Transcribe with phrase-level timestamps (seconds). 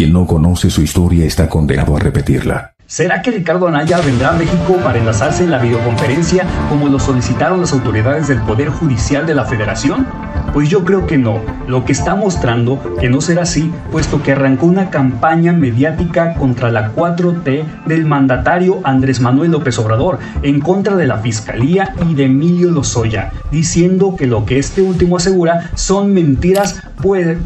[0.00, 2.72] Quien no conoce su historia está condenado a repetirla.
[2.90, 7.60] ¿Será que Ricardo Anaya vendrá a México para enlazarse en la videoconferencia como lo solicitaron
[7.60, 10.08] las autoridades del Poder Judicial de la Federación?
[10.52, 11.38] Pues yo creo que no.
[11.68, 16.72] Lo que está mostrando que no será así, puesto que arrancó una campaña mediática contra
[16.72, 22.24] la 4T del mandatario Andrés Manuel López Obrador en contra de la Fiscalía y de
[22.24, 26.82] Emilio Lozoya, diciendo que lo que este último asegura son mentiras,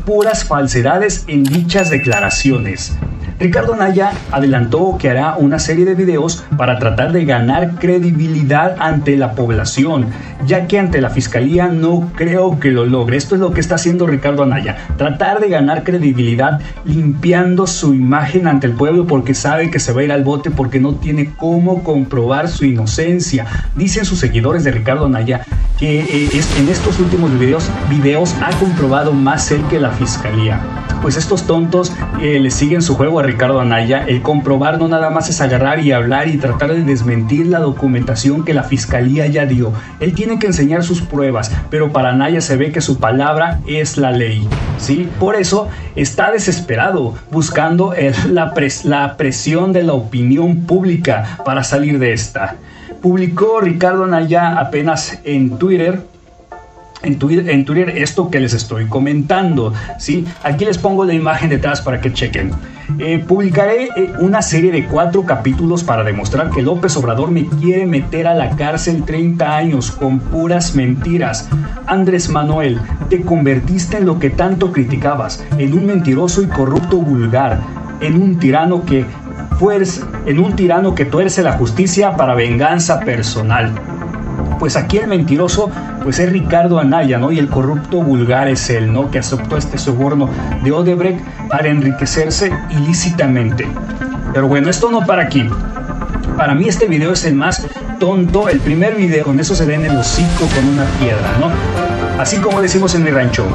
[0.07, 2.97] puras falsedades en dichas declaraciones.
[3.39, 9.17] Ricardo Naya adelantó que hará una serie de videos para tratar de ganar credibilidad ante
[9.17, 10.07] la población,
[10.47, 13.17] ya que ante la fiscalía no creo que lo logre.
[13.17, 18.47] Esto es lo que está haciendo Ricardo Anaya, tratar de ganar credibilidad limpiando su imagen
[18.47, 21.35] ante el pueblo porque sabe que se va a ir al bote porque no tiene
[21.37, 23.47] cómo comprobar su inocencia.
[23.75, 25.45] Dicen sus seguidores de Ricardo Anaya
[25.79, 30.61] que eh, en estos últimos videos, videos ha comprobado más él que la fiscalía
[31.05, 31.93] pues estos tontos
[32.23, 34.07] eh, le siguen su juego a Ricardo Anaya.
[34.09, 38.43] El comprobar no nada más es agarrar y hablar y tratar de desmentir la documentación
[38.43, 39.75] que la fiscalía ya dio.
[40.01, 43.97] Él tiene que enseñar sus pruebas, pero para Anaya se ve que su palabra es
[43.97, 44.47] la ley.
[44.79, 45.09] ¿sí?
[45.19, 47.95] Por eso está desesperado, buscando
[48.29, 52.57] la, la presión de la opinión pública para salir de esta.
[53.03, 56.01] Publicó Ricardo Anaya apenas en Twitter
[57.05, 59.73] en Twitter, esto que les estoy comentando.
[59.99, 60.25] ¿sí?
[60.43, 62.51] Aquí les pongo la imagen detrás para que chequen.
[62.99, 67.87] Eh, publicaré eh, una serie de cuatro capítulos para demostrar que López Obrador me quiere
[67.87, 71.49] meter a la cárcel 30 años con puras mentiras.
[71.87, 77.61] Andrés Manuel, te convertiste en lo que tanto criticabas, en un mentiroso y corrupto vulgar,
[78.01, 79.05] en un tirano que
[80.27, 83.73] en un tirano que tuerce la justicia para venganza personal
[84.59, 85.71] pues aquí el mentiroso
[86.05, 87.33] pues es Ricardo Anaya, ¿no?
[87.33, 89.11] Y el corrupto vulgar es él, ¿no?
[89.11, 90.29] Que aceptó este soborno
[90.63, 93.67] de Odebrecht para enriquecerse ilícitamente.
[94.35, 95.49] Pero bueno, esto no para aquí.
[96.37, 97.67] Para mí este video es el más
[97.99, 101.51] tonto, el primer video, con eso se ve en el hocico con una piedra, ¿no?
[102.21, 103.47] Así como decimos en mi rancho,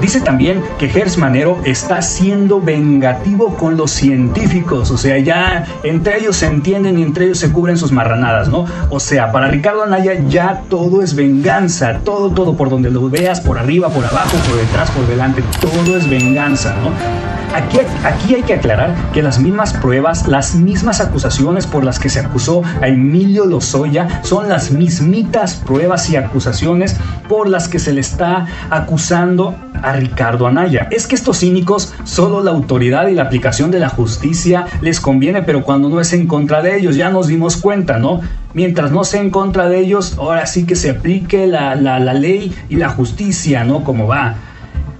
[0.00, 6.18] Dice también que Gers Manero está siendo vengativo con los científicos, o sea, ya entre
[6.18, 8.64] ellos se entienden y entre ellos se cubren sus marranadas, ¿no?
[8.90, 13.40] O sea, para Ricardo Anaya ya todo es venganza, todo, todo, por donde lo veas,
[13.40, 17.37] por arriba, por abajo, por detrás, por delante, todo es venganza, ¿no?
[17.54, 22.08] Aquí, aquí, hay que aclarar que las mismas pruebas, las mismas acusaciones por las que
[22.08, 26.96] se acusó a Emilio Lozoya son las mismitas pruebas y acusaciones
[27.28, 30.88] por las que se le está acusando a Ricardo Anaya.
[30.90, 35.42] Es que estos cínicos, solo la autoridad y la aplicación de la justicia les conviene,
[35.42, 38.20] pero cuando no es en contra de ellos, ya nos dimos cuenta, ¿no?
[38.54, 42.14] Mientras no sea en contra de ellos, ahora sí que se aplique la, la, la
[42.14, 43.84] ley y la justicia, ¿no?
[43.84, 44.34] Como va.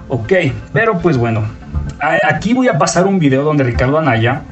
[0.09, 0.33] Ok,
[0.73, 1.43] pero pues bueno,
[2.01, 4.43] aquí voy a pasar un video donde Ricardo Anaya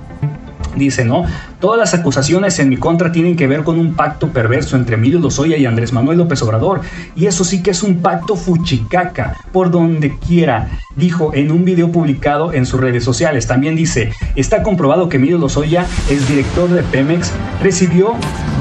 [0.75, 1.25] dice, ¿no?
[1.61, 5.21] Todas las acusaciones en mi contra tienen que ver con un pacto perverso entre Emilio
[5.21, 6.83] Lozoya y Andrés Manuel López Obrador.
[7.15, 11.91] Y eso sí que es un pacto fuchicaca, por donde quiera, dijo en un video
[11.91, 13.47] publicado en sus redes sociales.
[13.47, 18.15] También dice, está comprobado que Emilio Lozoya, es director de Pemex, recibió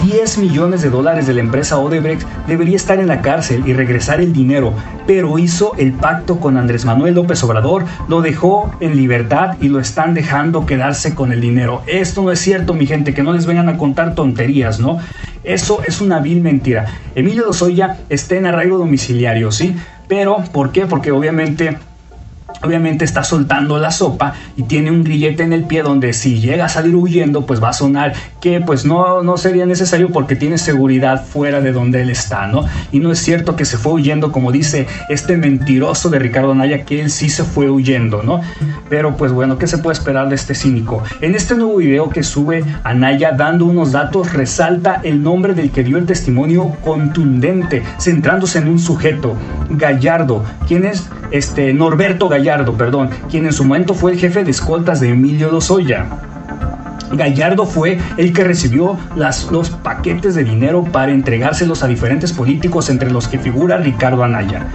[0.06, 4.22] 10 millones de dólares de la empresa Odebrecht, debería estar en la cárcel y regresar
[4.22, 4.74] el dinero,
[5.08, 9.80] pero hizo el pacto con Andrés Manuel López Obrador, lo dejó en libertad y lo
[9.80, 11.82] están dejando quedarse con el dinero.
[11.88, 15.00] Esto no es cierto, gente, que no les vengan a contar tonterías, ¿no?
[15.44, 16.86] Eso es una vil mentira.
[17.16, 19.76] Emilio Lozoya está en arraigo domiciliario, ¿sí?
[20.08, 20.86] Pero, ¿por qué?
[20.86, 21.78] Porque obviamente
[22.64, 26.66] obviamente está soltando la sopa y tiene un grillete en el pie donde si llega
[26.66, 30.58] a salir huyendo pues va a sonar que pues no, no sería necesario porque tiene
[30.58, 32.66] seguridad fuera de donde él está, ¿no?
[32.92, 36.86] Y no es cierto que se fue huyendo como dice este mentiroso de Ricardo Naya
[36.86, 38.42] que él sí se fue huyendo, ¿no?
[38.90, 41.04] Pero pues bueno, ¿qué se puede esperar de este cínico?
[41.22, 45.84] En este nuevo video que sube Anaya dando unos datos resalta el nombre del que
[45.84, 49.36] dio el testimonio contundente, centrándose en un sujeto,
[49.70, 52.45] Gallardo, quien es este Norberto Gallardo
[52.78, 56.06] perdón, quien en su momento fue el jefe de escoltas de Emilio Lozoya.
[57.12, 63.10] Gallardo fue el que recibió los paquetes de dinero para entregárselos a diferentes políticos, entre
[63.10, 64.68] los que figura Ricardo Anaya.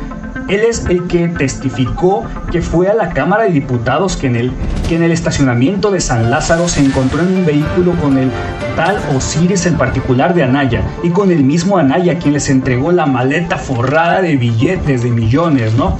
[0.48, 4.52] Él es el que testificó que fue a la Cámara de Diputados que en, el,
[4.88, 8.32] que en el estacionamiento de San Lázaro se encontró en un vehículo con el
[8.74, 13.06] tal Osiris en particular de Anaya y con el mismo Anaya quien les entregó la
[13.06, 15.96] maleta forrada de billetes de millones, ¿no?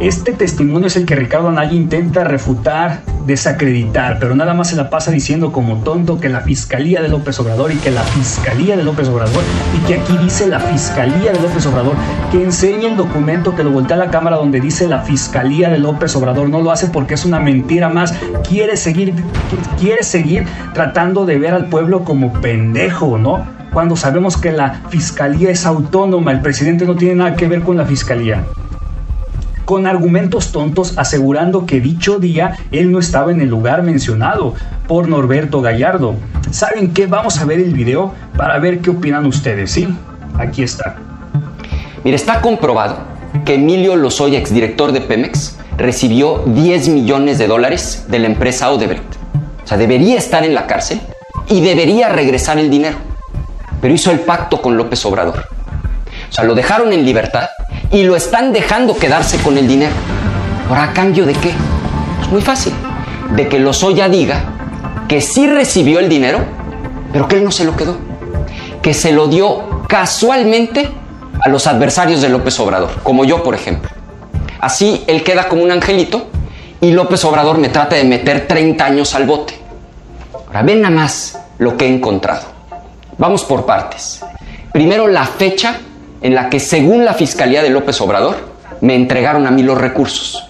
[0.00, 4.90] Este testimonio es el que Ricardo Anaya intenta refutar desacreditar, pero nada más se la
[4.90, 8.82] pasa diciendo como tonto que la Fiscalía de López Obrador y que la Fiscalía de
[8.82, 9.42] López Obrador
[9.76, 11.94] y que aquí dice la Fiscalía de López Obrador,
[12.30, 15.78] que enseñe el documento que lo voltea a la cámara donde dice la Fiscalía de
[15.78, 16.48] López Obrador.
[16.48, 18.12] No lo hace porque es una mentira más.
[18.48, 19.14] Quiere seguir,
[19.78, 23.46] quiere seguir tratando de ver al pueblo como pendejo, ¿no?
[23.72, 27.76] Cuando sabemos que la Fiscalía es autónoma, el presidente no tiene nada que ver con
[27.76, 28.44] la Fiscalía
[29.72, 34.54] con argumentos tontos asegurando que dicho día él no estaba en el lugar mencionado
[34.86, 36.14] por Norberto Gallardo.
[36.50, 37.06] ¿Saben qué?
[37.06, 39.88] Vamos a ver el video para ver qué opinan ustedes, ¿sí?
[40.38, 40.96] Aquí está.
[42.04, 42.98] Mire, está comprobado
[43.46, 49.14] que Emilio Lozoya, exdirector de Pemex, recibió 10 millones de dólares de la empresa Odebrecht.
[49.64, 51.00] O sea, debería estar en la cárcel
[51.48, 52.98] y debería regresar el dinero.
[53.80, 55.46] Pero hizo el pacto con López Obrador.
[56.28, 57.48] O sea, lo dejaron en libertad
[57.92, 59.92] y lo están dejando quedarse con el dinero.
[60.68, 61.50] ¿Ahora a cambio de qué?
[61.50, 61.56] Es
[62.18, 62.72] pues muy fácil.
[63.36, 64.44] De que Lozoya diga
[65.06, 66.40] que sí recibió el dinero,
[67.12, 67.98] pero que él no se lo quedó.
[68.80, 70.88] Que se lo dio casualmente
[71.44, 73.90] a los adversarios de López Obrador, como yo, por ejemplo.
[74.58, 76.28] Así él queda como un angelito
[76.80, 79.54] y López Obrador me trata de meter 30 años al bote.
[80.46, 82.44] Ahora ven nada más lo que he encontrado.
[83.18, 84.24] Vamos por partes.
[84.72, 85.78] Primero la fecha
[86.22, 88.36] en la que, según la Fiscalía de López Obrador,
[88.80, 90.48] me entregaron a mí los recursos.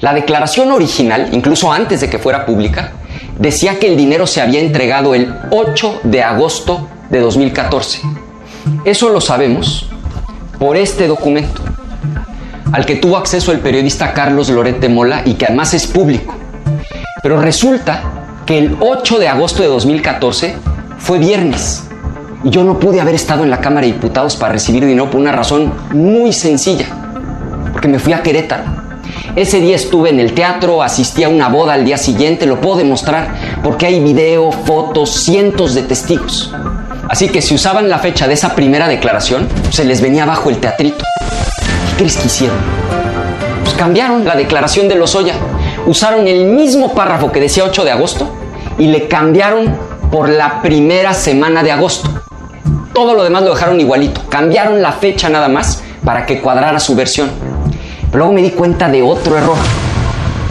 [0.00, 2.92] La declaración original, incluso antes de que fuera pública,
[3.38, 8.02] decía que el dinero se había entregado el 8 de agosto de 2014.
[8.84, 9.88] Eso lo sabemos
[10.58, 11.62] por este documento,
[12.72, 16.34] al que tuvo acceso el periodista Carlos Lorete Mola y que además es público.
[17.22, 18.02] Pero resulta
[18.46, 20.54] que el 8 de agosto de 2014
[20.98, 21.84] fue viernes
[22.50, 25.32] yo no pude haber estado en la Cámara de Diputados para recibir dinero por una
[25.32, 26.86] razón muy sencilla,
[27.72, 28.64] porque me fui a Querétaro.
[29.36, 32.76] Ese día estuve en el teatro, asistí a una boda al día siguiente, lo puedo
[32.76, 36.54] demostrar porque hay video, fotos, cientos de testigos.
[37.08, 40.58] Así que si usaban la fecha de esa primera declaración, se les venía abajo el
[40.58, 41.04] teatrito.
[41.90, 42.56] ¿Qué crees que hicieron?
[43.62, 45.34] Pues cambiaron la declaración de Lozoya.
[45.86, 48.30] Usaron el mismo párrafo que decía 8 de agosto
[48.78, 49.76] y le cambiaron
[50.10, 52.13] por la primera semana de agosto.
[52.94, 54.22] Todo lo demás lo dejaron igualito.
[54.28, 57.28] Cambiaron la fecha nada más para que cuadrara su versión.
[58.06, 59.56] Pero luego me di cuenta de otro error.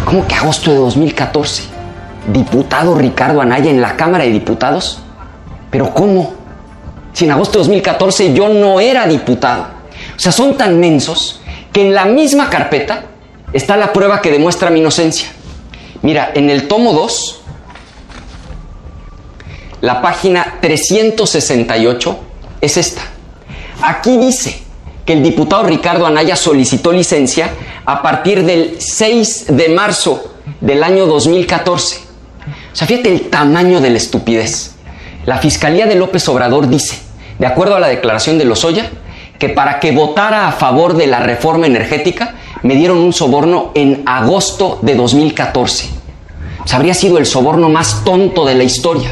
[0.04, 1.64] ¿Cómo que agosto de 2014?
[2.34, 5.00] Diputado Ricardo Anaya en la Cámara de Diputados.
[5.72, 6.34] ¿Pero cómo?
[7.14, 9.68] Si en agosto de 2014 yo no era diputado.
[10.14, 11.40] O sea, son tan mensos
[11.72, 13.06] que en la misma carpeta
[13.54, 15.30] está la prueba que demuestra mi inocencia.
[16.02, 17.42] Mira, en el tomo 2,
[19.80, 22.33] la página 368
[22.64, 23.02] es esta.
[23.82, 24.64] Aquí dice
[25.06, 27.52] que el diputado Ricardo Anaya solicitó licencia
[27.86, 31.98] a partir del 6 de marzo del año 2014.
[32.72, 34.76] O sea, fíjate el tamaño de la estupidez.
[35.26, 36.98] La Fiscalía de López Obrador dice,
[37.38, 38.90] de acuerdo a la declaración de Lozoya,
[39.38, 44.04] que para que votara a favor de la reforma energética me dieron un soborno en
[44.06, 45.90] agosto de 2014.
[46.64, 49.10] O sea, habría sido el soborno más tonto de la historia.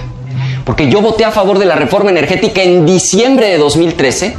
[0.65, 4.35] Porque yo voté a favor de la reforma energética en diciembre de 2013.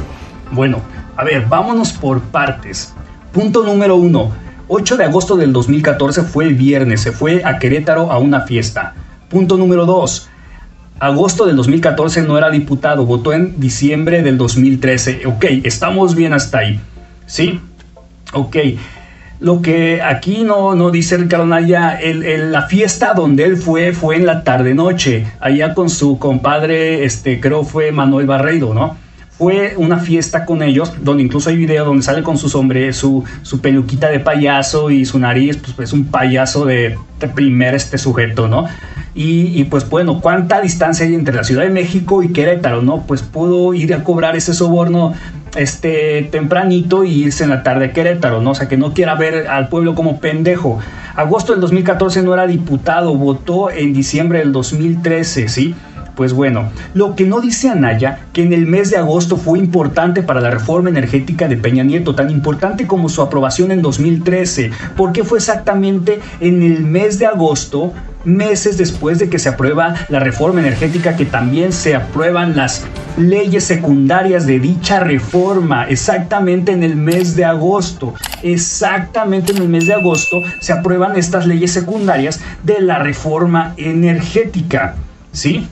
[0.51, 0.81] Bueno,
[1.15, 2.93] a ver, vámonos por partes.
[3.31, 4.31] Punto número uno.
[4.67, 8.93] 8 de agosto del 2014 fue el viernes, se fue a Querétaro a una fiesta.
[9.29, 10.29] Punto número dos.
[10.99, 15.23] Agosto del 2014 no era diputado, votó en diciembre del 2013.
[15.25, 16.79] Ok, estamos bien hasta ahí.
[17.25, 17.59] ¿Sí?
[18.31, 18.57] Ok.
[19.43, 24.15] Lo que aquí no, no dice Ricardo Naya, el, la fiesta donde él fue fue
[24.15, 28.95] en la tarde-noche, allá con su compadre, este, creo fue Manuel Barreiro, ¿no?
[29.37, 33.25] Fue una fiesta con ellos, donde incluso hay video donde sale con su sombrero, su,
[33.41, 37.75] su peluquita de payaso y su nariz, pues es pues, un payaso de, de primer
[37.75, 38.69] este sujeto, ¿no?
[39.15, 42.81] Y, pues bueno, ¿cuánta distancia hay entre la Ciudad de México y Querétaro?
[42.81, 43.03] ¿No?
[43.05, 45.13] Pues pudo ir a cobrar ese soborno
[45.55, 48.51] este tempranito y irse en la tarde a Querétaro, ¿no?
[48.51, 50.79] O sea, que no quiera ver al pueblo como pendejo.
[51.15, 55.75] Agosto del 2014 no era diputado, votó en diciembre del 2013, ¿sí?
[56.15, 60.21] Pues bueno, lo que no dice Anaya, que en el mes de agosto fue importante
[60.21, 65.23] para la reforma energética de Peña Nieto, tan importante como su aprobación en 2013, porque
[65.23, 67.93] fue exactamente en el mes de agosto
[68.25, 72.85] meses después de que se aprueba la reforma energética, que también se aprueban las
[73.17, 79.87] leyes secundarias de dicha reforma, exactamente en el mes de agosto, exactamente en el mes
[79.87, 84.95] de agosto se aprueban estas leyes secundarias de la reforma energética,
[85.31, 85.67] ¿sí?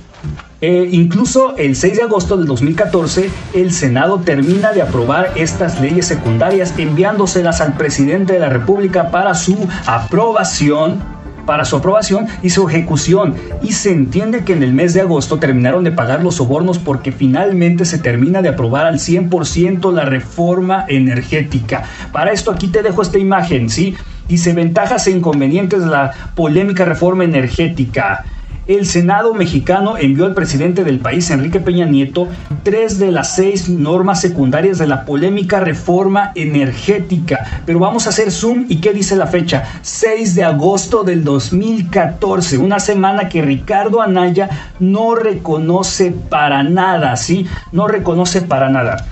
[0.61, 6.05] Eh, incluso el 6 de agosto del 2014, el Senado termina de aprobar estas leyes
[6.05, 11.01] secundarias, enviándoselas al presidente de la República para su aprobación
[11.45, 13.35] para su aprobación y su ejecución.
[13.63, 17.11] Y se entiende que en el mes de agosto terminaron de pagar los sobornos porque
[17.11, 21.83] finalmente se termina de aprobar al 100% la reforma energética.
[22.11, 23.95] Para esto aquí te dejo esta imagen, ¿sí?
[24.27, 28.23] Dice ventajas e inconvenientes de la polémica reforma energética.
[28.71, 32.29] El Senado mexicano envió al presidente del país, Enrique Peña Nieto,
[32.63, 37.63] tres de las seis normas secundarias de la polémica reforma energética.
[37.65, 39.65] Pero vamos a hacer zoom y qué dice la fecha.
[39.81, 44.49] 6 de agosto del 2014, una semana que Ricardo Anaya
[44.79, 47.45] no reconoce para nada, ¿sí?
[47.73, 49.05] No reconoce para nada.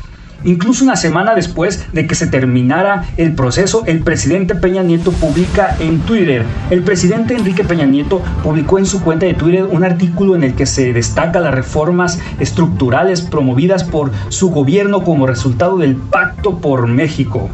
[0.44, 5.76] Incluso una semana después de que se terminara el proceso, el presidente Peña Nieto publica
[5.80, 6.46] en Twitter.
[6.70, 10.56] El presidente Enrique Peña Nieto publicó en su cuenta de Twitter un artículo en el
[10.56, 16.88] que se destaca las reformas estructurales promovidas por su gobierno como resultado del Pacto por
[16.88, 17.50] México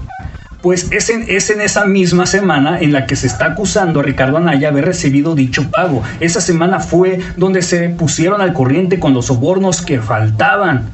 [0.65, 4.03] pues es en, es en, esa misma semana en la que se está acusando a
[4.03, 6.01] Ricardo Anaya haber recibido dicho pago.
[6.19, 10.89] Esa semana fue donde se pusieron al corriente con los sobornos que faltaban.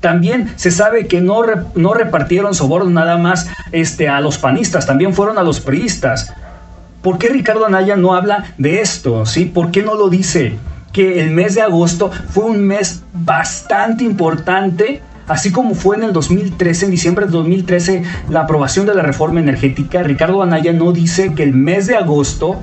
[0.00, 1.42] También se sabe que no,
[1.74, 6.32] no repartieron sobornos nada más este, a los panistas, también fueron a los priistas.
[7.02, 9.26] ¿Por qué Ricardo Anaya no habla de esto?
[9.26, 9.44] ¿sí?
[9.44, 10.56] ¿Por qué no lo dice?
[10.92, 16.12] Que el mes de agosto fue un mes bastante importante, así como fue en el
[16.12, 20.02] 2013, en diciembre de 2013, la aprobación de la reforma energética.
[20.02, 22.62] Ricardo Anaya no dice que el mes de agosto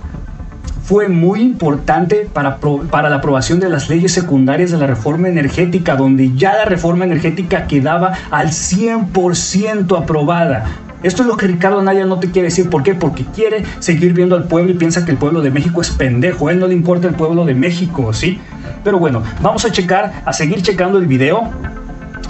[0.86, 5.96] fue muy importante para, para la aprobación de las leyes secundarias de la reforma energética,
[5.96, 10.66] donde ya la reforma energética quedaba al 100% aprobada.
[11.02, 12.70] Esto es lo que Ricardo Anaya no te quiere decir.
[12.70, 12.94] ¿Por qué?
[12.94, 16.48] Porque quiere seguir viendo al pueblo y piensa que el pueblo de México es pendejo.
[16.48, 18.40] A él no le importa el pueblo de México, ¿sí?
[18.84, 21.50] Pero bueno, vamos a checar, a seguir checando el video.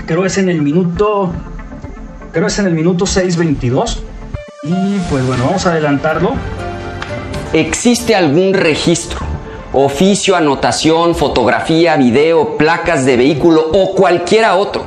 [0.06, 1.32] Creo es en el minuto.
[2.32, 4.00] Creo es en el minuto 6.22.
[4.64, 6.34] Y pues bueno, vamos a adelantarlo.
[7.56, 9.22] ¿Existe algún registro,
[9.72, 14.84] oficio, anotación, fotografía, video, placas de vehículo o cualquiera otro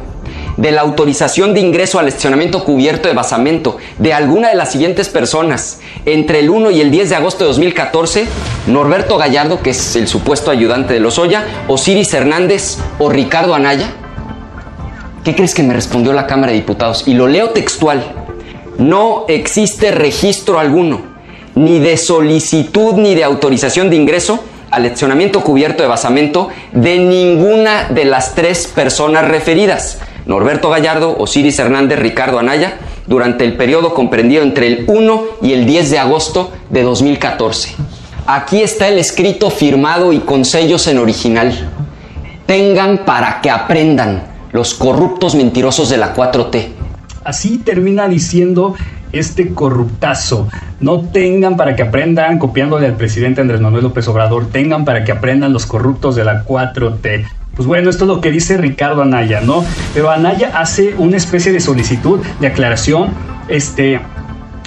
[0.58, 5.08] de la autorización de ingreso al estacionamiento cubierto de basamento de alguna de las siguientes
[5.08, 8.26] personas entre el 1 y el 10 de agosto de 2014?
[8.66, 13.92] Norberto Gallardo, que es el supuesto ayudante de Lozoya, Osiris Hernández o Ricardo Anaya?
[15.25, 17.08] ¿Qué crees que me respondió la Cámara de Diputados?
[17.08, 18.04] Y lo leo textual.
[18.76, 21.16] No existe registro alguno
[21.58, 27.88] ni de solicitud ni de autorización de ingreso al leccionamiento cubierto de basamento de ninguna
[27.88, 34.42] de las tres personas referidas, Norberto Gallardo, Osiris Hernández, Ricardo Anaya, durante el periodo comprendido
[34.42, 37.74] entre el 1 y el 10 de agosto de 2014.
[38.26, 41.70] Aquí está el escrito firmado y con sellos en original.
[42.46, 44.22] Tengan para que aprendan
[44.52, 46.68] los corruptos mentirosos de la 4T.
[47.24, 48.74] Así termina diciendo
[49.12, 50.48] este corruptazo.
[50.80, 55.12] No tengan para que aprendan, copiándole al presidente Andrés Manuel López Obrador, tengan para que
[55.12, 57.26] aprendan los corruptos de la 4T.
[57.54, 59.64] Pues bueno, esto es lo que dice Ricardo Anaya, ¿no?
[59.92, 63.10] Pero Anaya hace una especie de solicitud de aclaración,
[63.48, 64.00] este,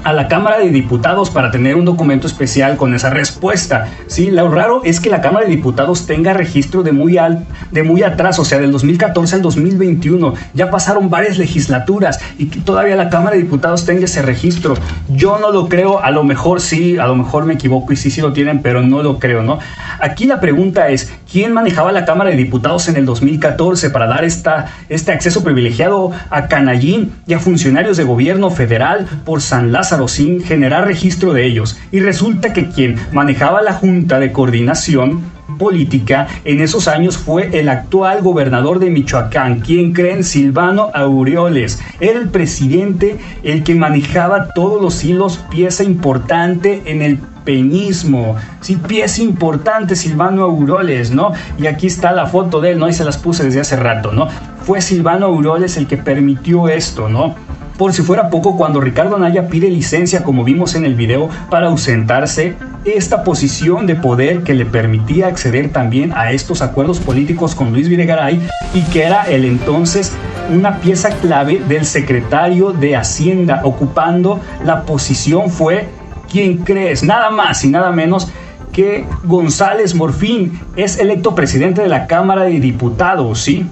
[0.03, 3.87] a la Cámara de Diputados para tener un documento especial con esa respuesta.
[4.07, 7.83] Sí, lo raro es que la Cámara de Diputados tenga registro de muy, al, de
[7.83, 10.33] muy atrás, o sea, del 2014 al 2021.
[10.53, 14.75] Ya pasaron varias legislaturas y que todavía la Cámara de Diputados tenga ese registro.
[15.09, 18.09] Yo no lo creo, a lo mejor sí, a lo mejor me equivoco y sí,
[18.09, 19.59] sí lo tienen, pero no lo creo, ¿no?
[19.99, 24.23] Aquí la pregunta es, ¿quién manejaba la Cámara de Diputados en el 2014 para dar
[24.23, 29.90] esta, este acceso privilegiado a Canallín y a funcionarios de gobierno federal por San Lázaro?
[30.07, 31.77] Sin generar registro de ellos.
[31.91, 35.21] Y resulta que quien manejaba la Junta de Coordinación
[35.57, 41.79] política en esos años fue el actual gobernador de Michoacán, quien creen Silvano Aureoles.
[41.99, 48.35] Era el presidente el que manejaba todos los hilos, pieza importante en el peñismo.
[48.61, 51.33] Sí, pieza importante Silvano Aureoles, ¿no?
[51.59, 52.87] Y aquí está la foto de él, ¿no?
[52.87, 54.27] Y se las puse desde hace rato, ¿no?
[54.63, 57.35] Fue Silvano Aureoles el que permitió esto, ¿no?
[57.81, 61.65] Por si fuera poco, cuando Ricardo Anaya pide licencia, como vimos en el video, para
[61.65, 62.53] ausentarse,
[62.85, 67.89] esta posición de poder que le permitía acceder también a estos acuerdos políticos con Luis
[67.89, 68.39] Videgaray
[68.75, 70.13] y que era el entonces
[70.53, 75.87] una pieza clave del secretario de Hacienda, ocupando la posición fue,
[76.31, 77.01] ¿quién crees?
[77.01, 78.27] Nada más y nada menos
[78.71, 83.65] que González Morfín es electo presidente de la Cámara de Diputados, ¿sí?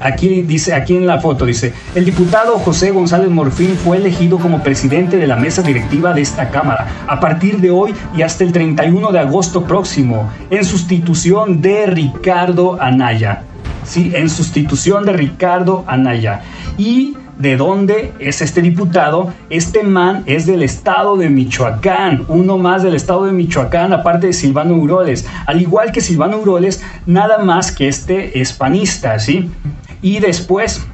[0.00, 4.62] Aquí dice, aquí en la foto dice, el diputado José González Morfín fue elegido como
[4.62, 8.52] presidente de la mesa directiva de esta Cámara a partir de hoy y hasta el
[8.52, 13.42] 31 de agosto próximo, en sustitución de Ricardo Anaya.
[13.84, 16.42] Sí, en sustitución de Ricardo Anaya.
[16.76, 19.32] Y de dónde es este diputado.
[19.48, 24.32] Este man es del estado de Michoacán, uno más del estado de Michoacán, aparte de
[24.32, 25.26] Silvano Uroles.
[25.46, 29.50] Al igual que Silvano Uroles, nada más que este es panista, ¿sí?
[30.02, 30.86] Y después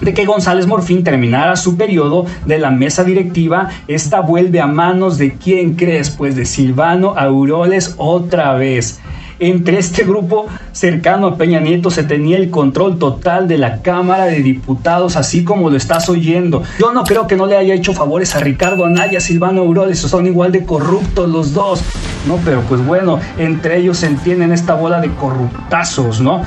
[0.00, 5.18] de que González Morfín terminara su periodo de la mesa directiva, esta vuelve a manos
[5.18, 9.00] de quién crees, pues de Silvano Auroles otra vez.
[9.40, 14.24] Entre este grupo cercano a Peña Nieto se tenía el control total de la Cámara
[14.24, 16.64] de Diputados, así como lo estás oyendo.
[16.80, 20.26] Yo no creo que no le haya hecho favores a Ricardo Anaya, Silvano Auroles, son
[20.26, 21.82] igual de corruptos los dos.
[22.26, 26.42] No, pero pues bueno, entre ellos se entienden esta bola de corruptazos, ¿no?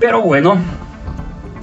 [0.00, 0.56] Pero bueno,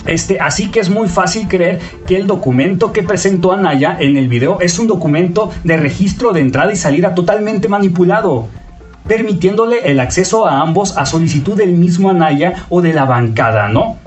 [0.06, 4.28] este, así que es muy fácil creer que el documento que presentó Anaya en el
[4.28, 8.48] video es un documento de registro de entrada y salida totalmente manipulado,
[9.08, 13.98] permitiéndole el acceso a ambos a solicitud del mismo Anaya o de la bancada, ¿no?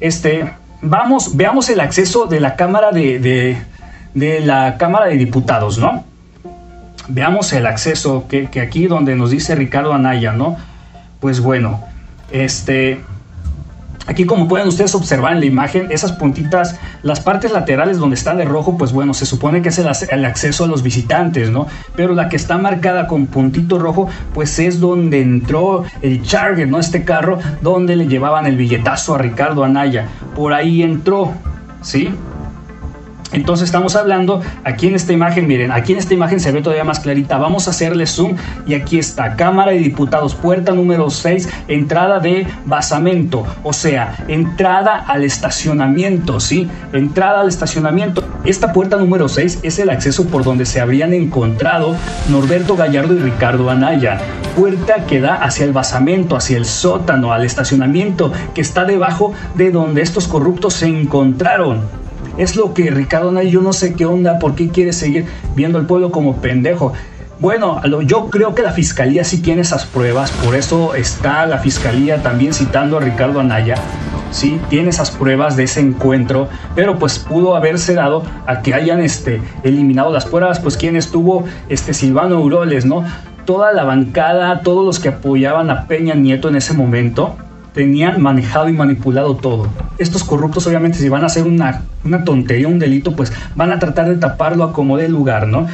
[0.00, 0.52] Este,
[0.82, 3.58] vamos, veamos el acceso de la Cámara de,
[4.14, 6.04] de, la Cámara de Diputados, ¿no?
[7.08, 10.56] Veamos el acceso que, que aquí donde nos dice Ricardo Anaya, ¿no?
[11.20, 11.82] Pues bueno,
[12.30, 13.00] este,
[14.08, 18.34] Aquí como pueden ustedes observar en la imagen, esas puntitas, las partes laterales donde está
[18.34, 21.66] de rojo, pues bueno, se supone que es el, acceso a los visitantes, ¿no?
[21.94, 26.80] Pero la que está marcada con puntito rojo, pues es donde entró el Charger, ¿no?
[26.80, 30.08] Este carro, donde le llevaban el billetazo a Ricardo Anaya.
[30.34, 31.34] Por ahí entró,
[31.82, 32.08] ¿sí?
[33.32, 36.84] Entonces estamos hablando aquí en esta imagen, miren, aquí en esta imagen se ve todavía
[36.84, 37.38] más clarita.
[37.38, 42.46] Vamos a hacerle zoom y aquí está, Cámara de Diputados, puerta número 6, entrada de
[42.64, 46.68] basamento, o sea, entrada al estacionamiento, ¿sí?
[46.92, 48.24] Entrada al estacionamiento.
[48.44, 51.96] Esta puerta número 6 es el acceso por donde se habrían encontrado
[52.28, 54.18] Norberto Gallardo y Ricardo Anaya.
[54.56, 59.70] Puerta que da hacia el basamento, hacia el sótano, al estacionamiento que está debajo de
[59.70, 62.07] donde estos corruptos se encontraron.
[62.38, 65.26] Es lo que Ricardo Nay, yo no sé qué onda, por qué quiere seguir
[65.56, 66.92] viendo al pueblo como pendejo.
[67.40, 72.22] Bueno, yo creo que la fiscalía sí tiene esas pruebas, por eso está la fiscalía
[72.22, 73.74] también citando a Ricardo Anaya.
[74.30, 79.00] Sí, tiene esas pruebas de ese encuentro, pero pues pudo haberse dado a que hayan
[79.00, 83.04] este, eliminado las pruebas, pues quien estuvo este Silvano Uroles, ¿no?
[83.46, 87.36] Toda la bancada, todos los que apoyaban a Peña Nieto en ese momento,
[87.78, 89.68] tenían manejado y manipulado todo.
[89.98, 93.78] Estos corruptos obviamente si van a hacer una, una tontería, un delito, pues van a
[93.78, 95.68] tratar de taparlo a como dé lugar, ¿no?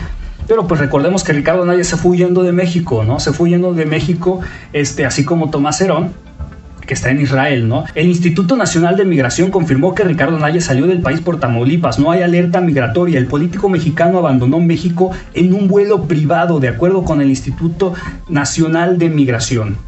[0.47, 3.21] Pero pues recordemos que Ricardo Naya se fue huyendo de México, ¿no?
[3.21, 4.41] Se fue huyendo de México,
[4.75, 6.11] este, así como Tomás Herón,
[6.87, 7.85] que está en Israel, ¿no?
[7.95, 11.99] El Instituto Nacional de Migración confirmó que Ricardo Naya salió del país por Tamaulipas.
[11.99, 13.19] No hay alerta migratoria.
[13.19, 17.95] El político mexicano abandonó México en un vuelo privado, de acuerdo con el Instituto
[18.29, 19.79] Nacional de Migración.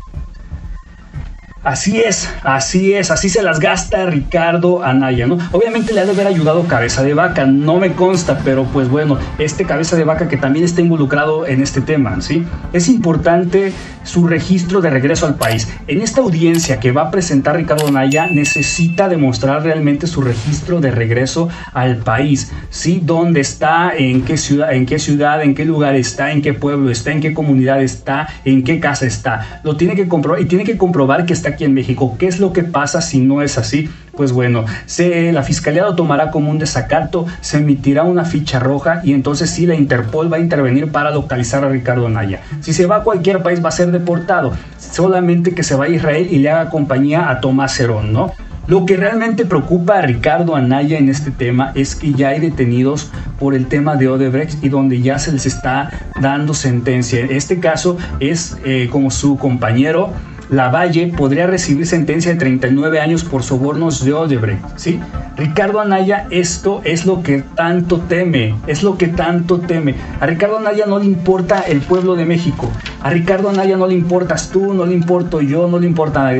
[1.66, 5.36] Así es, así es, así se las gasta Ricardo Anaya, ¿no?
[5.50, 9.18] Obviamente le ha de haber ayudado Cabeza de Vaca, no me consta, pero pues bueno,
[9.38, 12.46] este Cabeza de Vaca que también está involucrado en este tema, ¿sí?
[12.72, 13.72] Es importante
[14.06, 15.68] su registro de regreso al país.
[15.86, 20.90] En esta audiencia que va a presentar Ricardo Anaya, necesita demostrar realmente su registro de
[20.90, 23.00] regreso al país, ¿sí?
[23.04, 23.92] ¿Dónde está?
[23.96, 24.72] ¿En qué ciudad?
[24.72, 25.42] ¿En qué ciudad?
[25.42, 26.32] ¿En qué lugar está?
[26.32, 27.12] ¿En qué pueblo está?
[27.12, 28.28] ¿En qué comunidad está?
[28.44, 29.60] ¿En qué casa está?
[29.64, 32.16] Lo tiene que comprobar y tiene que comprobar que está aquí en México.
[32.18, 33.90] ¿Qué es lo que pasa si no es así?
[34.16, 34.64] Pues bueno,
[34.98, 39.66] la fiscalía lo tomará como un desacato, se emitirá una ficha roja y entonces sí
[39.66, 42.40] la Interpol va a intervenir para localizar a Ricardo Naya.
[42.60, 45.96] Si se va a cualquier país va a ser deportado, solamente que se vaya a
[45.96, 48.32] Israel y le haga compañía a Tomás Herón, ¿no?
[48.66, 53.12] Lo que realmente preocupa a Ricardo Anaya en este tema es que ya hay detenidos
[53.38, 57.24] por el tema de Odebrecht y donde ya se les está dando sentencia.
[57.30, 60.12] Este caso es eh, como su compañero
[60.50, 65.00] Lavalle podría recibir sentencia de 39 años por sobornos de Odebrecht, ¿sí?
[65.36, 69.96] Ricardo Anaya, esto es lo que tanto teme, es lo que tanto teme.
[70.20, 72.70] A Ricardo Anaya no le importa el pueblo de México,
[73.02, 76.34] a Ricardo Anaya no le importas tú, no le importo yo, no le importa a.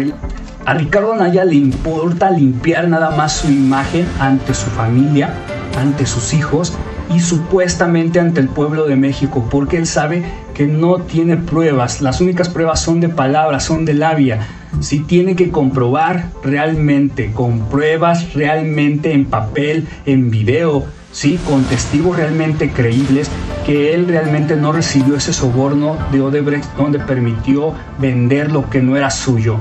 [0.66, 5.30] A Ricardo Anaya le importa limpiar nada más su imagen ante su familia,
[5.78, 6.72] ante sus hijos
[7.14, 10.24] y supuestamente ante el pueblo de México, porque él sabe
[10.56, 14.40] que no tiene pruebas, las únicas pruebas son de palabras, son de labia.
[14.80, 21.38] Si tiene que comprobar realmente, con pruebas realmente en papel, en video, ¿sí?
[21.46, 23.30] con testigos realmente creíbles,
[23.66, 28.96] que él realmente no recibió ese soborno de Odebrecht donde permitió vender lo que no
[28.96, 29.58] era suyo.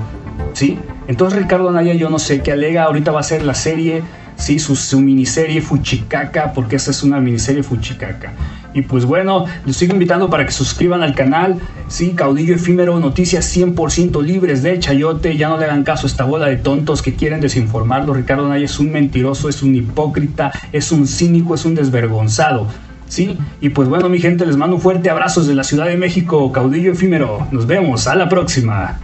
[0.54, 0.80] ¿sí?
[1.10, 4.02] Entonces Ricardo Anaya yo no sé qué alega, ahorita va a ser la serie
[4.38, 8.34] sí, su, miniserie Fuchicaca, porque esa es una miniserie Fuchicaca.
[8.76, 11.60] Y pues bueno, les sigo invitando para que suscriban al canal.
[11.88, 15.38] Sí, Caudillo Efímero, noticias 100% libres de chayote.
[15.38, 18.14] Ya no le hagan caso a esta bola de tontos que quieren desinformarlo.
[18.14, 22.68] Ricardo Naya es un mentiroso, es un hipócrita, es un cínico, es un desvergonzado.
[23.08, 25.96] Sí, y pues bueno, mi gente, les mando un fuerte abrazo desde la Ciudad de
[25.96, 27.48] México, Caudillo Efímero.
[27.52, 29.00] Nos vemos, a la próxima.